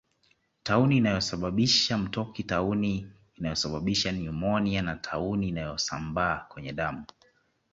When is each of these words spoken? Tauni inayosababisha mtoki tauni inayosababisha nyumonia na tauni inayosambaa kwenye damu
Tauni 0.63 0.97
inayosababisha 0.97 1.97
mtoki 1.97 2.43
tauni 2.43 3.07
inayosababisha 3.35 4.11
nyumonia 4.13 4.81
na 4.81 4.95
tauni 4.95 5.49
inayosambaa 5.49 6.45
kwenye 6.49 6.73
damu 6.73 7.05